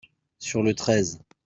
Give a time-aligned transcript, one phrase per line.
[0.39, 1.19] sur le treize.